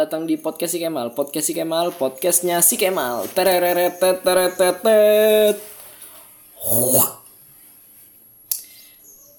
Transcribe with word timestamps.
datang 0.00 0.24
di 0.24 0.40
podcast 0.40 0.72
si 0.72 0.80
Kemal. 0.80 1.12
Podcast 1.12 1.52
si 1.52 1.52
Kemal, 1.52 1.92
podcastnya 1.92 2.64
si 2.64 2.80
Kemal. 2.80 3.28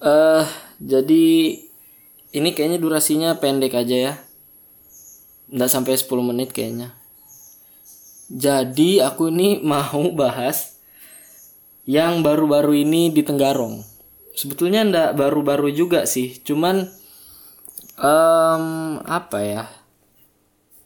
Eh, 0.05 0.45
jadi 0.77 1.25
ini 2.37 2.49
kayaknya 2.53 2.77
durasinya 2.77 3.41
pendek 3.41 3.73
aja 3.73 3.97
ya. 3.97 4.13
Nggak 5.49 5.71
sampai 5.73 5.97
10 5.97 6.29
menit 6.29 6.53
kayaknya. 6.53 6.93
Jadi 8.29 9.01
aku 9.01 9.33
ini 9.33 9.57
mau 9.65 10.13
bahas 10.13 10.77
yang 11.89 12.21
baru-baru 12.21 12.85
ini 12.85 13.09
di 13.09 13.25
Tenggarong. 13.25 13.81
Sebetulnya 14.37 14.85
ndak 14.85 15.17
baru-baru 15.17 15.73
juga 15.73 16.05
sih, 16.05 16.37
cuman 16.45 16.85
em 17.97 18.65
apa 19.09 19.39
ya? 19.41 19.80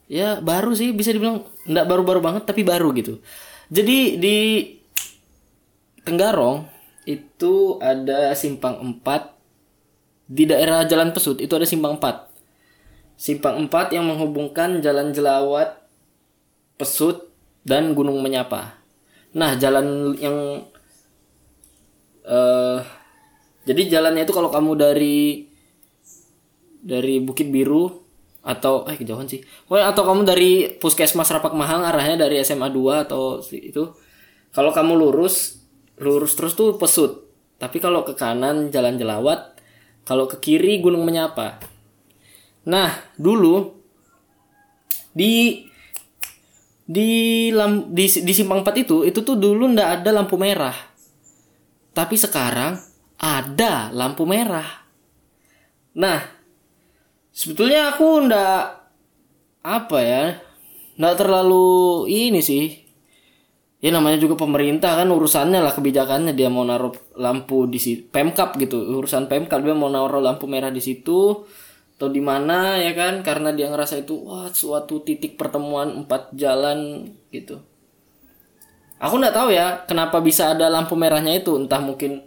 Ya 0.06 0.38
baru 0.38 0.70
sih 0.78 0.94
bisa 0.94 1.10
dibilang 1.10 1.42
ndak 1.66 1.86
baru-baru 1.90 2.22
banget 2.22 2.46
tapi 2.46 2.62
baru 2.62 2.94
gitu. 2.94 3.18
Jadi 3.70 4.22
di 4.22 4.36
Tenggarong 6.06 6.62
itu 7.02 7.82
ada 7.82 8.30
simpang 8.38 8.78
4 9.02 10.30
di 10.30 10.46
daerah 10.46 10.86
Jalan 10.86 11.10
Pesut 11.10 11.42
itu 11.42 11.50
ada 11.50 11.66
simpang 11.66 11.98
4. 11.98 12.30
Simpang 13.18 13.66
4 13.66 13.90
yang 13.98 14.06
menghubungkan 14.06 14.78
Jalan 14.78 15.10
Jelawat, 15.10 15.82
Pesut 16.78 17.26
dan 17.66 17.98
Gunung 17.98 18.22
Menyapa. 18.22 18.78
Nah, 19.34 19.58
jalan 19.58 20.14
yang 20.22 20.62
eh 22.22 22.78
jadi 23.66 23.98
jalannya 23.98 24.22
itu 24.22 24.30
kalau 24.30 24.54
kamu 24.54 24.78
dari 24.78 25.50
dari 26.78 27.18
Bukit 27.18 27.50
Biru 27.50 28.05
atau 28.46 28.86
eh 28.86 28.94
kejauhan 28.94 29.26
sih. 29.26 29.42
Pokoknya 29.66 29.90
atau 29.90 30.02
kamu 30.06 30.22
dari 30.22 30.70
Puskesmas 30.78 31.26
Rapak 31.34 31.50
Mahang 31.50 31.82
arahnya 31.82 32.22
dari 32.30 32.38
SMA 32.46 32.70
2 32.70 33.10
atau 33.10 33.42
itu. 33.50 33.90
Kalau 34.54 34.70
kamu 34.70 34.94
lurus 34.94 35.58
lurus 35.98 36.38
terus 36.38 36.54
tuh 36.54 36.78
Pesut. 36.78 37.26
Tapi 37.58 37.82
kalau 37.82 38.06
ke 38.06 38.14
kanan 38.14 38.70
Jalan 38.70 39.00
Jelawat, 39.00 39.58
kalau 40.06 40.30
ke 40.30 40.38
kiri 40.38 40.78
Gunung 40.78 41.02
Menyapa. 41.02 41.58
Nah, 42.68 42.92
dulu 43.18 43.74
di 45.16 45.64
di 46.86 47.10
lam, 47.50 47.90
di, 47.90 48.06
di 48.06 48.32
simpang 48.36 48.62
4 48.62 48.84
itu 48.86 49.02
itu 49.02 49.18
tuh 49.26 49.34
dulu 49.34 49.66
ndak 49.74 50.00
ada 50.00 50.10
lampu 50.14 50.38
merah. 50.38 50.76
Tapi 51.90 52.14
sekarang 52.14 52.78
ada 53.18 53.90
lampu 53.90 54.28
merah. 54.28 54.84
Nah, 55.96 56.35
sebetulnya 57.36 57.92
aku 57.92 58.24
ndak 58.24 58.88
apa 59.60 59.98
ya, 60.00 60.24
ndak 60.96 61.14
terlalu 61.20 62.08
ini 62.08 62.40
sih. 62.40 62.88
Ya 63.76 63.92
namanya 63.92 64.16
juga 64.16 64.40
pemerintah 64.40 64.96
kan 64.96 65.04
urusannya 65.12 65.60
lah 65.60 65.76
kebijakannya 65.76 66.32
dia 66.32 66.48
mau 66.48 66.64
naruh 66.64 66.96
lampu 67.12 67.68
di 67.68 67.76
situ, 67.76 68.08
Pemkap 68.08 68.56
gitu, 68.56 68.80
urusan 68.80 69.28
Pemkap 69.28 69.60
dia 69.60 69.76
mau 69.76 69.92
naruh 69.92 70.24
lampu 70.24 70.48
merah 70.48 70.72
di 70.72 70.80
situ 70.80 71.44
atau 71.96 72.12
di 72.12 72.20
mana 72.20 72.76
ya 72.76 72.92
kan 72.92 73.24
karena 73.24 73.56
dia 73.56 73.72
ngerasa 73.72 74.04
itu 74.04 74.20
wah 74.20 74.52
suatu 74.52 75.00
titik 75.00 75.36
pertemuan 75.36 76.04
empat 76.04 76.32
jalan 76.32 77.08
gitu. 77.28 77.60
Aku 78.96 79.20
nggak 79.20 79.36
tahu 79.36 79.48
ya 79.52 79.84
kenapa 79.84 80.24
bisa 80.24 80.56
ada 80.56 80.72
lampu 80.72 80.96
merahnya 80.96 81.36
itu 81.36 81.52
entah 81.56 81.80
mungkin 81.84 82.24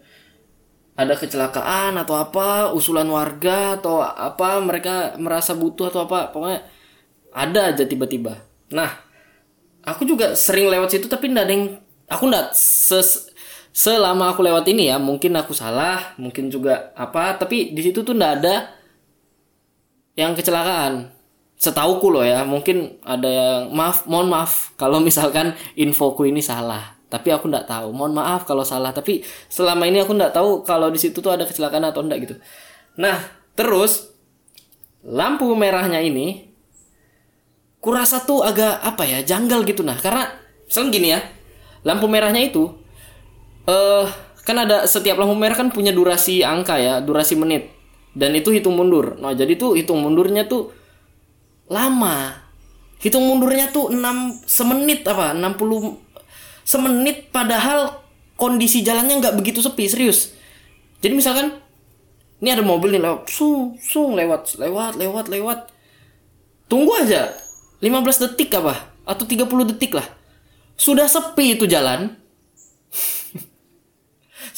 ada 1.00 1.16
kecelakaan 1.16 1.96
atau 1.96 2.20
apa 2.20 2.76
usulan 2.76 3.08
warga 3.08 3.80
atau 3.80 4.04
apa 4.04 4.60
mereka 4.60 5.16
merasa 5.16 5.56
butuh 5.56 5.88
atau 5.88 6.04
apa 6.04 6.36
pokoknya 6.36 6.60
ada 7.32 7.72
aja 7.72 7.88
tiba-tiba. 7.88 8.36
Nah 8.76 8.92
aku 9.88 10.04
juga 10.04 10.36
sering 10.36 10.68
lewat 10.68 10.92
situ 10.92 11.08
tapi 11.08 11.32
ndak 11.32 11.48
ada 11.48 11.54
yang 11.56 11.66
aku 12.12 12.24
ndak 12.28 12.52
ses 12.52 13.32
selama 13.72 14.36
aku 14.36 14.44
lewat 14.44 14.68
ini 14.68 14.92
ya 14.92 15.00
mungkin 15.00 15.40
aku 15.40 15.56
salah 15.56 16.12
mungkin 16.20 16.52
juga 16.52 16.92
apa 17.00 17.40
tapi 17.40 17.72
di 17.72 17.80
situ 17.80 18.04
tuh 18.04 18.12
ndak 18.12 18.32
ada 18.44 18.56
yang 20.20 20.36
kecelakaan 20.36 21.16
setauku 21.56 22.12
loh 22.12 22.28
ya 22.28 22.44
mungkin 22.44 23.00
ada 23.08 23.30
yang 23.30 23.72
maaf 23.72 24.04
mohon 24.04 24.28
maaf 24.28 24.76
kalau 24.76 25.00
misalkan 25.00 25.56
infoku 25.80 26.28
ini 26.28 26.44
salah 26.44 26.99
tapi 27.10 27.34
aku 27.34 27.50
ndak 27.50 27.66
tahu. 27.66 27.90
Mohon 27.90 28.22
maaf 28.22 28.46
kalau 28.46 28.62
salah. 28.62 28.94
Tapi 28.94 29.26
selama 29.50 29.90
ini 29.90 30.00
aku 30.00 30.14
ndak 30.14 30.32
tahu 30.32 30.62
kalau 30.62 30.94
di 30.94 31.02
situ 31.02 31.20
tuh 31.20 31.34
ada 31.34 31.44
kecelakaan 31.44 31.90
atau 31.90 32.06
enggak 32.06 32.30
gitu. 32.30 32.36
Nah 33.02 33.18
terus 33.58 34.14
lampu 35.02 35.50
merahnya 35.58 36.00
ini 36.00 36.54
kurasa 37.82 38.22
tuh 38.24 38.46
agak 38.46 38.80
apa 38.80 39.04
ya 39.10 39.20
janggal 39.26 39.66
gitu. 39.66 39.82
Nah 39.82 39.98
karena 39.98 40.30
misalnya 40.70 40.90
gini 40.94 41.08
ya 41.18 41.20
lampu 41.82 42.06
merahnya 42.06 42.46
itu 42.46 42.70
eh 43.66 44.06
kan 44.46 44.58
ada 44.62 44.86
setiap 44.86 45.18
lampu 45.18 45.34
merah 45.34 45.58
kan 45.58 45.74
punya 45.74 45.90
durasi 45.90 46.46
angka 46.46 46.78
ya 46.78 47.02
durasi 47.02 47.34
menit. 47.34 47.74
Dan 48.14 48.38
itu 48.38 48.54
hitung 48.54 48.78
mundur. 48.78 49.18
Nah 49.18 49.34
jadi 49.34 49.58
tuh 49.58 49.74
hitung 49.74 50.02
mundurnya 50.02 50.46
tuh 50.46 50.74
lama. 51.70 52.46
Hitung 53.00 53.24
mundurnya 53.24 53.72
tuh 53.72 53.88
6 53.96 54.44
semenit 54.44 55.08
apa 55.08 55.32
60 55.32 56.09
semenit 56.70 57.34
padahal 57.34 58.06
kondisi 58.38 58.86
jalannya 58.86 59.18
nggak 59.18 59.34
begitu 59.42 59.66
sepi 59.66 59.90
serius. 59.90 60.38
Jadi 61.02 61.18
misalkan 61.18 61.58
ini 62.46 62.50
ada 62.54 62.62
mobil 62.62 62.94
nih 62.94 63.02
lewat 63.02 63.26
sung 63.26 63.82
sung 63.82 64.14
lewat 64.14 64.62
lewat 64.62 65.02
lewat 65.02 65.26
lewat. 65.34 65.60
Tunggu 66.70 66.94
aja 67.02 67.34
15 67.82 67.90
detik 68.30 68.54
apa? 68.54 68.94
Atau 69.02 69.26
30 69.26 69.50
detik 69.74 69.98
lah. 69.98 70.06
Sudah 70.78 71.10
sepi 71.10 71.58
itu 71.58 71.66
jalan. 71.66 72.14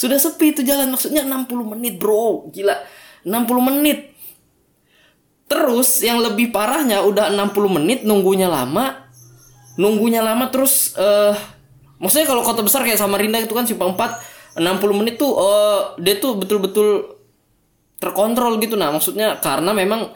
Sudah 0.02 0.20
sepi 0.20 0.52
itu 0.52 0.68
jalan 0.68 0.92
maksudnya 0.92 1.24
60 1.24 1.48
menit 1.64 1.96
bro. 1.96 2.52
Gila 2.52 2.76
60 3.24 3.70
menit. 3.72 4.12
Terus 5.48 6.04
yang 6.04 6.20
lebih 6.20 6.52
parahnya 6.52 7.08
udah 7.08 7.32
60 7.32 7.78
menit 7.80 8.04
nunggunya 8.04 8.52
lama. 8.52 9.08
Nunggunya 9.80 10.20
lama 10.20 10.52
terus 10.52 10.92
eh 11.00 11.61
maksudnya 12.02 12.26
kalau 12.26 12.42
kota 12.42 12.66
besar 12.66 12.82
kayak 12.82 12.98
Samarinda 12.98 13.38
itu 13.38 13.54
kan 13.54 13.64
simpang 13.70 13.94
4 13.94 14.58
60 14.60 15.00
menit 15.00 15.16
tuh 15.16 15.32
eh 15.40 15.80
dia 16.04 16.20
tuh 16.20 16.36
betul-betul 16.36 17.22
terkontrol 18.02 18.58
gitu. 18.60 18.76
Nah 18.76 18.92
maksudnya 18.92 19.38
karena 19.40 19.72
memang 19.72 20.12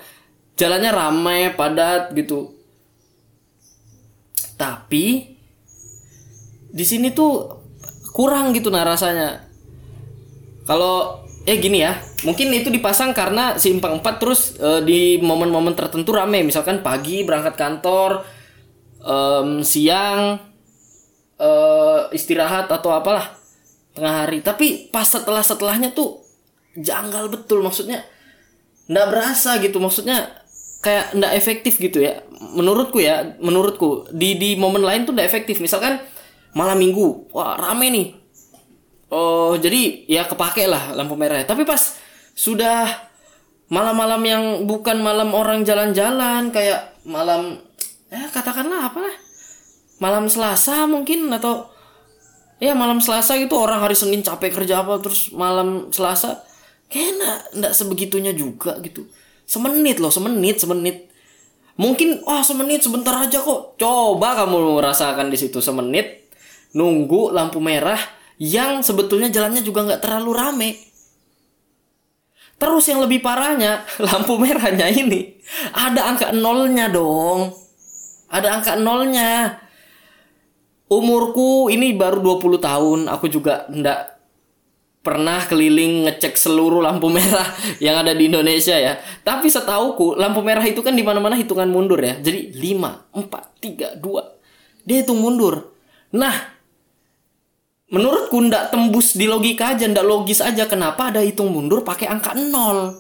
jalannya 0.58 0.92
ramai 0.92 1.54
padat 1.54 2.12
gitu. 2.18 2.52
Tapi 4.58 5.38
di 6.76 6.84
sini 6.84 7.14
tuh 7.14 7.48
kurang 8.12 8.52
gitu 8.52 8.74
nah 8.74 8.84
rasanya. 8.84 9.46
Kalau 10.66 11.22
ya 11.46 11.56
gini 11.62 11.86
ya 11.86 12.02
mungkin 12.26 12.50
itu 12.58 12.74
dipasang 12.74 13.14
karena 13.14 13.62
simpang 13.62 14.02
4 14.02 14.18
terus 14.20 14.58
eh, 14.58 14.82
di 14.82 15.22
momen-momen 15.22 15.78
tertentu 15.78 16.12
rame. 16.12 16.42
Misalkan 16.42 16.82
pagi 16.82 17.22
berangkat 17.22 17.56
kantor 17.56 18.26
em, 19.06 19.62
siang 19.62 20.42
eh, 21.40 22.00
istirahat 22.16 22.72
atau 22.72 22.92
apalah 22.94 23.36
tengah 23.96 24.26
hari. 24.26 24.40
Tapi 24.44 24.92
pas 24.92 25.08
setelah 25.08 25.42
setelahnya 25.42 25.92
tuh 25.96 26.24
janggal 26.76 27.32
betul 27.32 27.64
maksudnya 27.64 28.04
ndak 28.92 29.08
berasa 29.12 29.58
gitu. 29.64 29.80
Maksudnya 29.80 30.44
kayak 30.84 31.16
ndak 31.16 31.34
efektif 31.36 31.80
gitu 31.80 32.04
ya. 32.04 32.22
Menurutku 32.56 33.00
ya 33.02 33.36
menurutku 33.40 34.12
di 34.12 34.36
di 34.36 34.60
momen 34.60 34.84
lain 34.84 35.08
tuh 35.08 35.16
ndak 35.16 35.28
efektif. 35.28 35.60
Misalkan 35.64 36.00
malam 36.56 36.80
minggu 36.80 37.32
wah 37.36 37.56
rame 37.60 37.88
nih. 37.92 38.08
Oh 39.14 39.54
jadi 39.56 40.10
ya 40.10 40.26
kepake 40.26 40.66
lah 40.66 40.98
lampu 40.98 41.14
merahnya 41.14 41.46
tapi 41.46 41.62
pas 41.62 41.78
sudah 42.36 42.90
malam-malam 43.72 44.22
yang 44.22 44.44
bukan 44.70 45.02
malam 45.02 45.34
orang 45.34 45.66
jalan-jalan 45.66 46.54
kayak 46.54 46.94
malam 47.08 47.58
ya 48.14 48.30
katakanlah 48.30 48.92
apa 48.92 49.00
lah 49.02 49.16
malam 50.00 50.28
Selasa 50.28 50.86
mungkin 50.90 51.32
atau 51.32 51.72
ya 52.60 52.76
malam 52.76 53.00
Selasa 53.00 53.40
gitu 53.40 53.56
orang 53.56 53.84
hari 53.84 53.96
Senin 53.96 54.24
capek 54.24 54.52
kerja 54.52 54.84
apa 54.84 55.00
terus 55.00 55.32
malam 55.32 55.92
Selasa 55.92 56.44
kayak 56.92 57.54
ndak 57.56 57.74
sebegitunya 57.74 58.32
juga 58.36 58.78
gitu. 58.84 59.08
Semenit 59.46 60.02
loh 60.02 60.12
semenit 60.12 60.58
semenit. 60.60 61.08
Mungkin 61.76 62.24
wah 62.24 62.40
semenit 62.40 62.88
sebentar 62.88 63.16
aja 63.20 63.44
kok. 63.44 63.76
Coba 63.76 64.36
kamu 64.44 64.80
rasakan 64.80 65.28
di 65.28 65.38
situ 65.40 65.60
semenit 65.60 66.32
nunggu 66.76 67.32
lampu 67.32 67.64
merah 67.64 68.00
yang 68.36 68.84
sebetulnya 68.84 69.32
jalannya 69.32 69.64
juga 69.64 69.88
nggak 69.88 70.02
terlalu 70.04 70.32
rame. 70.36 70.72
Terus 72.56 72.88
yang 72.88 73.04
lebih 73.04 73.20
parahnya 73.20 73.84
lampu 74.08 74.40
merahnya 74.40 74.88
ini 74.88 75.36
ada 75.76 76.12
angka 76.12 76.32
nolnya 76.32 76.88
dong. 76.92 77.52
Ada 78.32 78.60
angka 78.60 78.74
nolnya 78.80 79.60
umurku 80.90 81.74
ini 81.74 81.98
baru 81.98 82.22
20 82.22 82.62
tahun 82.62 83.00
aku 83.10 83.26
juga 83.30 83.66
ndak 83.74 84.16
pernah 85.06 85.38
keliling 85.46 86.10
ngecek 86.10 86.34
seluruh 86.34 86.82
lampu 86.82 87.14
merah 87.14 87.46
yang 87.86 88.02
ada 88.02 88.18
di 88.18 88.26
Indonesia 88.26 88.74
ya. 88.74 88.98
Tapi 89.22 89.54
setauku 89.54 90.18
lampu 90.18 90.42
merah 90.42 90.66
itu 90.66 90.82
kan 90.82 90.98
di 90.98 91.06
mana-mana 91.06 91.38
hitungan 91.38 91.70
mundur 91.70 92.02
ya. 92.02 92.18
Jadi 92.18 92.58
5, 92.58 93.14
4, 93.14 94.02
3, 94.02 94.02
2. 94.02 94.90
Dia 94.90 94.98
hitung 95.06 95.22
mundur. 95.22 95.78
Nah, 96.10 96.34
menurutku 97.94 98.42
ndak 98.50 98.74
tembus 98.74 99.14
di 99.14 99.30
logika 99.30 99.78
aja, 99.78 99.86
ndak 99.86 100.06
logis 100.06 100.42
aja 100.42 100.66
kenapa 100.66 101.14
ada 101.14 101.22
hitung 101.22 101.54
mundur 101.54 101.86
pakai 101.86 102.10
angka 102.10 102.34
0. 102.34 102.98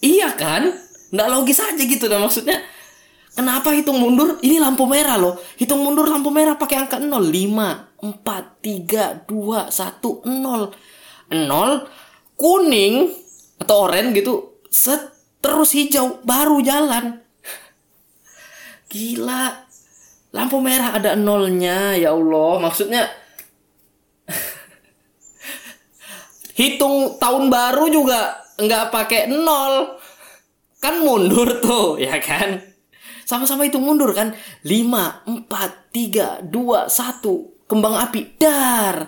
Iya 0.00 0.32
kan? 0.40 0.72
Ndak 1.12 1.28
logis 1.28 1.60
aja 1.60 1.82
gitu 1.84 2.08
dah 2.08 2.16
maksudnya. 2.16 2.64
Kenapa 3.30 3.70
hitung 3.70 4.02
mundur? 4.02 4.42
Ini 4.42 4.58
lampu 4.58 4.84
merah 4.90 5.14
loh. 5.14 5.38
Hitung 5.54 5.80
mundur 5.86 6.10
lampu 6.10 6.34
merah 6.34 6.58
pakai 6.58 6.82
angka 6.82 6.98
0. 6.98 7.08
5, 7.08 8.02
4, 8.02 8.58
3, 8.58 9.26
2, 9.26 9.70
1, 9.70 10.02
0. 10.26 10.74
0, 11.30 11.86
kuning 12.34 12.94
atau 13.60 13.86
oranye 13.86 14.16
gitu, 14.18 14.58
set, 14.66 15.14
terus 15.38 15.76
hijau, 15.76 16.18
baru 16.26 16.58
jalan. 16.64 17.22
Gila. 18.90 19.70
Lampu 20.30 20.58
merah 20.62 20.98
ada 20.98 21.14
nolnya, 21.14 21.94
ya 21.94 22.14
Allah. 22.14 22.62
Maksudnya, 22.62 23.06
hitung 26.54 27.18
tahun 27.18 27.50
baru 27.50 27.90
juga 27.90 28.42
nggak 28.58 28.90
pakai 28.90 29.30
nol. 29.30 29.98
Kan 30.80 31.02
mundur 31.04 31.60
tuh, 31.60 32.00
ya 32.00 32.18
kan? 32.18 32.62
Sama-sama 33.30 33.62
hitung 33.62 33.86
mundur 33.86 34.10
kan? 34.10 34.34
5, 34.66 35.46
4, 35.46 35.46
3, 35.94 36.50
2, 36.50 36.90
1 36.90 37.70
kembang 37.70 37.94
api. 37.94 38.34
Dar. 38.34 39.06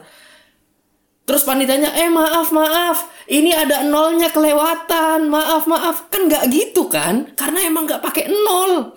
Terus 1.27 1.43
panitanya 1.43 1.91
eh 1.99 2.07
maaf 2.07 2.55
maaf. 2.55 3.11
Ini 3.27 3.51
ada 3.51 3.83
nolnya 3.83 4.31
kelewatan. 4.31 5.27
Maaf 5.27 5.67
maaf. 5.67 6.07
Kan 6.07 6.31
nggak 6.31 6.47
gitu 6.55 6.87
kan? 6.87 7.35
Karena 7.35 7.67
emang 7.67 7.91
nggak 7.91 7.99
pakai 7.99 8.31
nol. 8.31 8.95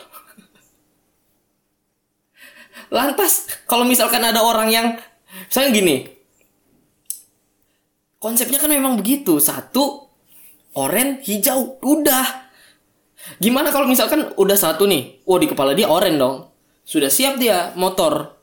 Lantas 2.94 3.50
kalau 3.66 3.81
misalkan 3.81 4.22
ada 4.22 4.45
orang 4.45 4.69
yang 4.69 4.94
saya 5.50 5.74
gini. 5.74 6.06
Konsepnya 8.22 8.62
kan 8.62 8.69
memang 8.69 8.94
begitu. 8.94 9.42
Satu 9.42 10.06
oren 10.77 11.18
hijau. 11.25 11.81
Udah 11.81 12.45
gimana 13.42 13.74
kalau 13.74 13.89
misalkan 13.89 14.31
udah 14.38 14.57
satu 14.57 14.86
nih 14.86 15.22
oh 15.25 15.38
di 15.42 15.48
kepala 15.50 15.74
dia 15.74 15.89
oren 15.89 16.18
dong. 16.18 16.50
Sudah 16.86 17.10
siap 17.10 17.42
dia 17.42 17.74
motor. 17.74 18.38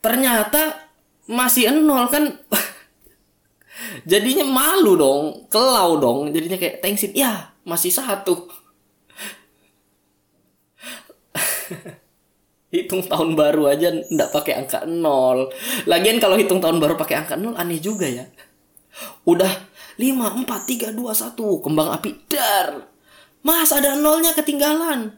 Ternyata 0.00 0.88
masih 1.28 1.68
nol 1.76 2.08
kan. 2.08 2.40
Jadinya 4.10 4.44
malu 4.48 4.96
dong 4.96 5.46
kelau 5.52 6.00
dong. 6.00 6.32
Jadinya 6.32 6.56
kayak 6.56 6.80
thanksin 6.80 7.12
ya 7.12 7.52
masih 7.68 7.92
satu. 7.92 8.48
Hitung 12.72 13.02
tahun 13.04 13.36
baru 13.36 13.68
aja 13.68 13.92
ndak 13.92 14.32
pakai 14.32 14.64
angka 14.64 14.88
nol. 14.88 15.52
Lagian 15.84 16.22
kalau 16.22 16.38
hitung 16.38 16.62
tahun 16.62 16.78
baru 16.78 16.94
pakai 16.96 17.18
angka 17.20 17.34
nol 17.36 17.58
aneh 17.58 17.82
juga 17.82 18.06
ya. 18.08 18.24
Udah 19.26 19.50
lima 20.00 20.32
empat 20.32 20.70
tiga 20.70 20.88
dua 20.94 21.12
satu. 21.12 21.60
Kembang 21.60 21.92
api 21.92 22.14
dar 22.30 22.90
mas 23.40 23.70
ada 23.72 23.96
nolnya 23.96 24.32
ketinggalan 24.36 25.16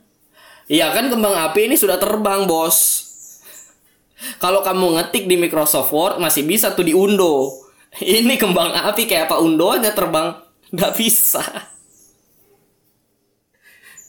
iya 0.70 0.90
kan 0.94 1.10
kembang 1.10 1.34
api 1.34 1.70
ini 1.70 1.76
sudah 1.78 1.98
terbang 1.98 2.46
bos 2.46 3.10
kalau 4.38 4.62
kamu 4.62 4.98
ngetik 4.98 5.26
di 5.26 5.34
Microsoft 5.34 5.90
Word 5.90 6.22
masih 6.22 6.46
bisa 6.46 6.74
tuh 6.74 6.86
diundo. 6.86 7.50
Ini 7.98 8.38
kembang 8.38 8.70
api 8.70 9.10
kayak 9.10 9.26
apa 9.28 9.42
undonya 9.42 9.90
terbang? 9.90 10.38
Nggak 10.70 10.92
bisa. 10.96 11.42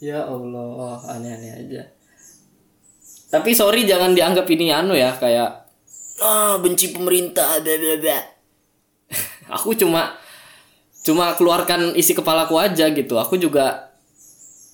Ya 0.04 0.28
Allah, 0.28 1.00
aneh-aneh 1.16 1.52
aja. 1.64 1.84
Tapi 3.34 3.56
sorry 3.58 3.90
jangan 3.90 4.14
dianggap 4.14 4.46
ini 4.46 4.70
anu 4.70 4.94
ya 4.94 5.18
kayak 5.18 5.66
ah 6.22 6.62
benci 6.62 6.94
pemerintah 6.94 7.58
bla 7.64 7.76
bla 7.82 7.96
bla. 7.98 8.20
Aku 9.58 9.74
cuma 9.74 10.14
cuma 11.02 11.34
keluarkan 11.34 11.98
isi 11.98 12.14
kepalaku 12.14 12.62
aja 12.62 12.92
gitu. 12.94 13.18
Aku 13.18 13.42
juga 13.42 13.93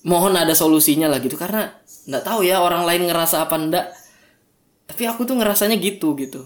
mohon 0.04 0.32
ada 0.36 0.56
solusinya 0.56 1.08
lah 1.10 1.20
gitu. 1.20 1.36
Karena 1.36 1.68
nggak 2.08 2.24
tahu 2.24 2.46
ya 2.46 2.60
orang 2.64 2.88
lain 2.88 3.08
ngerasa 3.08 3.44
apa 3.44 3.56
ndak. 3.60 3.86
Tapi 4.88 5.02
aku 5.06 5.24
tuh 5.28 5.38
ngerasanya 5.38 5.76
gitu 5.78 6.16
gitu. 6.18 6.42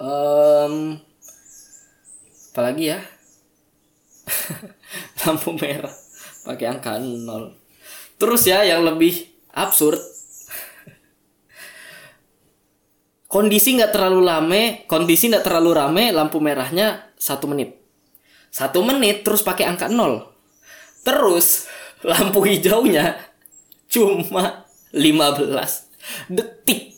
Um, 0.00 0.96
apalagi 2.52 2.96
ya? 2.96 2.98
Lampu 5.26 5.52
merah 5.52 5.92
pakai 6.44 6.66
angka 6.72 6.96
nol. 6.98 7.52
Terus 8.16 8.48
ya 8.48 8.64
yang 8.64 8.84
lebih 8.84 9.28
absurd 9.52 10.00
kondisi 13.34 13.76
nggak 13.76 13.92
terlalu 13.92 14.20
rame 14.24 14.62
kondisi 14.86 15.26
nggak 15.26 15.42
terlalu 15.42 15.70
rame 15.74 16.04
lampu 16.16 16.40
merahnya 16.40 17.12
satu 17.20 17.44
menit. 17.44 17.76
Satu 18.50 18.80
menit 18.82 19.22
terus 19.22 19.44
pakai 19.44 19.68
angka 19.68 19.92
nol 19.92 20.29
terus 21.04 21.68
lampu 22.04 22.44
hijaunya 22.44 23.16
cuma 23.90 24.64
15 24.94 25.58
detik. 26.30 26.90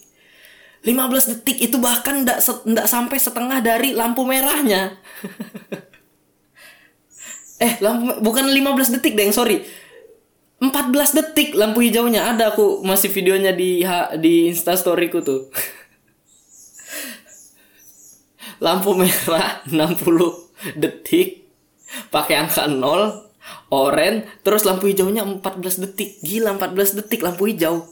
15 0.82 1.31
detik 1.31 1.62
itu 1.62 1.78
bahkan 1.78 2.26
ndak 2.26 2.43
ndak 2.66 2.87
sampai 2.90 3.19
setengah 3.20 3.62
dari 3.62 3.94
lampu 3.94 4.26
merahnya. 4.26 4.99
Eh 7.62 7.78
lampu 7.78 8.19
bukan 8.26 8.50
15 8.50 8.99
detik 8.99 9.14
deh 9.14 9.31
sorry. 9.31 9.62
14 10.58 11.14
detik 11.14 11.55
lampu 11.55 11.87
hijaunya. 11.87 12.34
Ada 12.34 12.50
aku 12.50 12.82
masih 12.82 13.14
videonya 13.14 13.55
di 13.55 13.87
di 14.19 14.50
instastoryku 14.50 15.22
tuh. 15.22 15.46
Lampu 18.66 18.98
merah 18.98 19.62
60 19.70 20.75
detik 20.75 21.46
pakai 22.10 22.43
angka 22.43 22.66
0 22.66 23.31
orange 23.70 24.28
terus 24.46 24.62
lampu 24.62 24.90
hijaunya 24.90 25.26
14 25.26 25.82
detik 25.82 26.22
gila 26.22 26.54
14 26.56 26.98
detik 27.02 27.20
lampu 27.24 27.50
hijau 27.50 27.86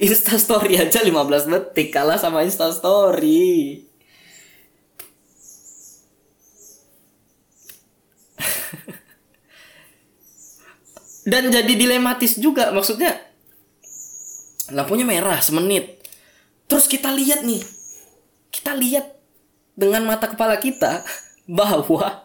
Insta 0.00 0.40
story 0.40 0.80
aja 0.80 1.04
15 1.04 1.12
detik 1.52 1.92
kalah 1.92 2.16
sama 2.16 2.40
Insta 2.40 2.72
story. 2.72 3.84
Dan 11.28 11.52
jadi 11.52 11.76
dilematis 11.76 12.40
juga 12.40 12.72
maksudnya 12.72 13.12
lampunya 14.72 15.04
merah 15.04 15.36
semenit. 15.44 16.00
Terus 16.64 16.88
kita 16.88 17.12
lihat 17.12 17.44
nih. 17.44 17.60
Kita 18.48 18.72
lihat 18.72 19.04
dengan 19.76 20.08
mata 20.08 20.32
kepala 20.32 20.56
kita 20.56 21.04
bahwa 21.44 22.24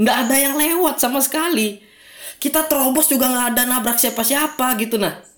nggak 0.00 0.16
ada 0.26 0.36
yang 0.36 0.54
lewat 0.58 0.98
sama 0.98 1.22
sekali. 1.22 1.82
Kita 2.38 2.66
terobos 2.70 3.10
juga 3.10 3.30
nggak 3.30 3.46
ada 3.54 3.62
nabrak 3.66 3.98
siapa-siapa 3.98 4.78
gitu 4.78 4.98
nah 4.98 5.28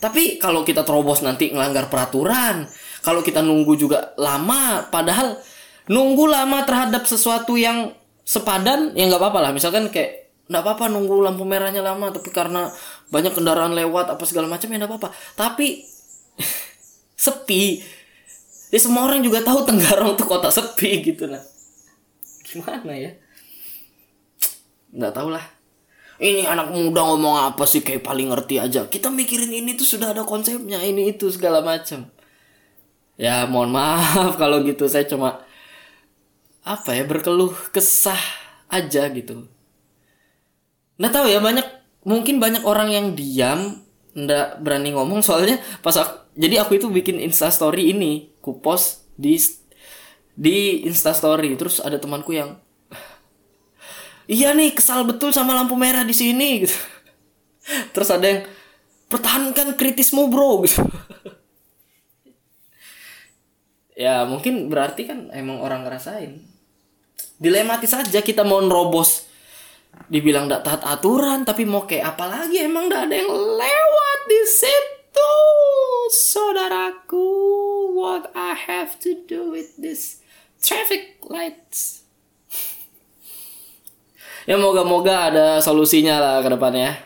tapi 0.00 0.40
kalau 0.40 0.64
kita 0.64 0.80
terobos 0.82 1.20
nanti 1.20 1.52
ngelanggar 1.52 1.92
peraturan, 1.92 2.64
kalau 3.04 3.20
kita 3.20 3.44
nunggu 3.44 3.76
juga 3.76 4.16
lama, 4.16 4.88
padahal 4.88 5.36
nunggu 5.92 6.24
lama 6.24 6.64
terhadap 6.64 7.04
sesuatu 7.04 7.60
yang 7.60 7.92
sepadan 8.24 8.96
ya 8.96 9.04
nggak 9.12 9.20
apa-apa 9.20 9.38
lah. 9.44 9.50
Misalkan 9.52 9.92
kayak 9.92 10.32
nggak 10.48 10.62
apa-apa 10.64 10.88
nunggu 10.88 11.20
lampu 11.20 11.44
merahnya 11.44 11.84
lama, 11.84 12.08
tapi 12.08 12.32
karena 12.32 12.72
banyak 13.12 13.36
kendaraan 13.36 13.76
lewat 13.76 14.16
apa 14.16 14.24
segala 14.24 14.48
macam 14.48 14.72
ya 14.72 14.80
nggak 14.80 14.88
apa-apa. 14.88 15.08
Tapi 15.36 15.84
sepi, 17.28 17.84
ya 18.72 18.80
semua 18.80 19.04
orang 19.04 19.20
juga 19.20 19.44
tahu 19.44 19.68
Tenggarong 19.68 20.16
tuh 20.16 20.24
kota 20.24 20.48
sepi 20.48 21.04
gitu 21.12 21.28
nah. 21.28 21.44
Gimana 22.50 22.92
ya? 22.98 23.14
Nggak 24.90 25.14
tahu 25.14 25.30
lah. 25.30 25.46
Ini 26.20 26.44
anak 26.50 26.74
muda 26.74 27.06
ngomong 27.06 27.54
apa 27.54 27.64
sih? 27.64 27.80
Kayak 27.80 28.04
paling 28.04 28.28
ngerti 28.34 28.60
aja. 28.60 28.84
Kita 28.90 29.08
mikirin 29.08 29.54
ini 29.54 29.78
tuh 29.78 29.86
sudah 29.86 30.12
ada 30.12 30.26
konsepnya 30.26 30.82
ini 30.82 31.14
itu 31.14 31.30
segala 31.30 31.62
macam. 31.62 32.10
Ya 33.14 33.46
mohon 33.46 33.70
maaf 33.70 34.34
kalau 34.42 34.60
gitu. 34.66 34.90
Saya 34.90 35.06
cuma 35.06 35.46
apa 36.60 36.92
ya 36.92 37.06
berkeluh 37.08 37.54
kesah 37.72 38.20
aja 38.68 39.08
gitu. 39.14 39.48
Nggak 41.00 41.12
tahu 41.14 41.26
ya 41.30 41.40
banyak 41.40 41.64
mungkin 42.04 42.36
banyak 42.36 42.66
orang 42.66 42.92
yang 42.92 43.06
diam 43.16 43.80
ndak 44.12 44.60
berani 44.60 44.92
ngomong. 44.92 45.24
Soalnya 45.24 45.62
pas 45.80 45.96
aku, 45.96 46.34
jadi 46.36 46.60
aku 46.66 46.76
itu 46.76 46.92
bikin 46.92 47.16
instastory 47.22 47.96
ini 47.96 48.34
ku 48.44 48.60
post 48.60 49.08
di 49.16 49.40
di 50.40 50.88
instastory 50.88 51.52
terus 51.60 51.84
ada 51.84 52.00
temanku 52.00 52.32
yang 52.32 52.56
iya 54.24 54.56
nih 54.56 54.72
kesal 54.72 55.04
betul 55.04 55.36
sama 55.36 55.52
lampu 55.52 55.76
merah 55.76 56.00
di 56.00 56.16
sini 56.16 56.64
gitu. 56.64 56.78
Terus 57.92 58.08
ada 58.08 58.24
yang 58.24 58.40
pertahankan 59.12 59.76
kritismu 59.76 60.32
bro 60.32 60.64
gitu. 60.64 60.80
Ya 64.00 64.24
mungkin 64.24 64.72
berarti 64.72 65.04
kan 65.04 65.28
emang 65.28 65.60
orang 65.60 65.84
ngerasain. 65.84 66.40
Dilematis 67.36 67.92
aja 67.92 68.24
kita 68.24 68.48
mau 68.48 68.56
nerobos 68.64 69.28
dibilang 70.08 70.48
tidak 70.48 70.64
taat 70.64 70.82
aturan 70.88 71.44
tapi 71.44 71.68
mau 71.68 71.84
kayak 71.84 72.16
apa 72.16 72.24
lagi? 72.24 72.64
Emang 72.64 72.88
tidak 72.88 73.12
ada 73.12 73.14
yang 73.20 73.28
lewat 73.28 74.18
di 74.24 74.42
situ 74.48 75.34
saudaraku. 76.08 77.28
What 77.92 78.32
I 78.32 78.56
have 78.56 78.96
to 79.04 79.20
do 79.28 79.52
with 79.52 79.76
this 79.76 80.19
traffic 80.60 81.18
lights. 81.26 82.04
Ya 84.48 84.56
moga-moga 84.56 85.32
ada 85.32 85.46
solusinya 85.60 86.16
lah 86.16 86.36
ke 86.40 86.48
depannya 86.48 86.96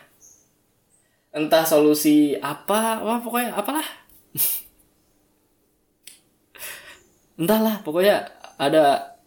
entah 1.35 1.67
solusi 1.67 2.39
apa 2.39 3.03
wah 3.03 3.19
pokoknya 3.19 3.59
apalah. 3.59 3.83
Entahlah 7.39 7.83
pokoknya 7.83 8.31
ada 8.55 9.19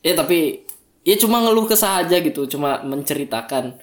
ya 0.00 0.16
tapi 0.16 0.64
ya 1.04 1.20
cuma 1.20 1.44
ngeluh 1.44 1.68
kesah 1.68 2.00
aja 2.00 2.16
gitu 2.24 2.48
cuma 2.48 2.80
menceritakan. 2.80 3.76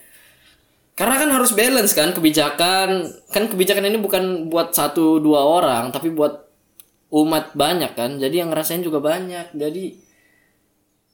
Karena 0.98 1.16
kan 1.22 1.30
harus 1.30 1.54
balance 1.54 1.94
kan 1.94 2.10
kebijakan 2.10 3.06
kan 3.30 3.44
kebijakan 3.46 3.86
ini 3.86 4.02
bukan 4.02 4.50
buat 4.50 4.74
satu 4.74 5.22
dua 5.22 5.46
orang 5.46 5.94
tapi 5.94 6.10
buat 6.10 6.47
umat 7.08 7.56
banyak 7.56 7.96
kan 7.96 8.20
jadi 8.20 8.44
yang 8.46 8.50
ngerasain 8.52 8.84
juga 8.84 9.00
banyak. 9.00 9.56
Jadi 9.56 9.96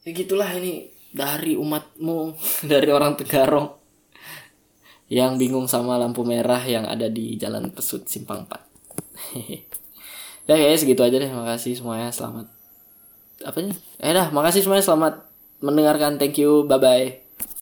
ya 0.04 0.10
gitulah 0.12 0.50
ini 0.58 0.90
dari 1.14 1.54
umatmu 1.54 2.34
dari 2.70 2.90
orang 2.90 3.14
Tegarong 3.14 3.70
yang 5.12 5.38
bingung 5.38 5.70
sama 5.70 6.00
lampu 6.00 6.26
merah 6.26 6.60
yang 6.64 6.88
ada 6.88 7.06
di 7.06 7.36
Jalan 7.38 7.70
Pesut 7.70 8.08
Simpang 8.08 8.48
4 8.48 8.56
ya 10.48 10.54
kayaknya 10.58 10.78
segitu 10.78 11.02
aja 11.06 11.16
deh. 11.16 11.30
Makasih 11.30 11.78
semuanya 11.78 12.10
selamat. 12.10 12.50
Apa 13.44 13.58
ya 13.60 13.72
eh 14.02 14.12
dah 14.12 14.28
makasih 14.34 14.66
semuanya 14.66 14.84
selamat 14.84 15.14
mendengarkan. 15.62 16.18
Thank 16.18 16.42
you 16.42 16.66
bye 16.66 16.80
bye 16.80 17.23